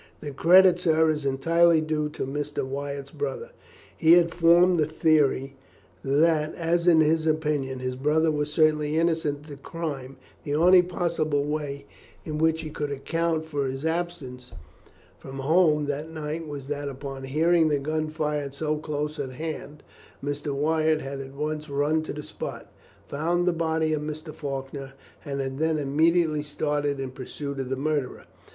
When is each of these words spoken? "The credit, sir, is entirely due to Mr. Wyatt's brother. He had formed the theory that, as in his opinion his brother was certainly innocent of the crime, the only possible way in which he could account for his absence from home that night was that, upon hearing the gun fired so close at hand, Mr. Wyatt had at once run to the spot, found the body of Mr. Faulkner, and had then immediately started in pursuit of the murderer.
"The 0.19 0.31
credit, 0.31 0.79
sir, 0.79 1.11
is 1.11 1.25
entirely 1.25 1.79
due 1.79 2.09
to 2.09 2.25
Mr. 2.25 2.63
Wyatt's 2.65 3.11
brother. 3.11 3.51
He 3.95 4.13
had 4.13 4.33
formed 4.33 4.79
the 4.79 4.87
theory 4.87 5.55
that, 6.03 6.55
as 6.55 6.87
in 6.87 7.01
his 7.01 7.27
opinion 7.27 7.77
his 7.77 7.95
brother 7.95 8.31
was 8.31 8.51
certainly 8.51 8.97
innocent 8.97 9.41
of 9.41 9.47
the 9.47 9.57
crime, 9.57 10.17
the 10.43 10.55
only 10.55 10.81
possible 10.81 11.43
way 11.43 11.85
in 12.25 12.39
which 12.39 12.61
he 12.61 12.71
could 12.71 12.89
account 12.89 13.45
for 13.45 13.67
his 13.67 13.85
absence 13.85 14.53
from 15.19 15.37
home 15.37 15.85
that 15.85 16.09
night 16.09 16.47
was 16.47 16.67
that, 16.67 16.89
upon 16.89 17.21
hearing 17.25 17.67
the 17.67 17.77
gun 17.77 18.09
fired 18.09 18.55
so 18.55 18.77
close 18.79 19.19
at 19.19 19.33
hand, 19.33 19.83
Mr. 20.23 20.51
Wyatt 20.55 21.01
had 21.01 21.19
at 21.19 21.35
once 21.35 21.69
run 21.69 22.01
to 22.01 22.11
the 22.11 22.23
spot, 22.23 22.73
found 23.07 23.47
the 23.47 23.53
body 23.53 23.93
of 23.93 24.01
Mr. 24.01 24.33
Faulkner, 24.33 24.93
and 25.23 25.39
had 25.39 25.59
then 25.59 25.77
immediately 25.77 26.41
started 26.41 26.99
in 26.99 27.11
pursuit 27.11 27.59
of 27.59 27.69
the 27.69 27.75
murderer. 27.77 28.25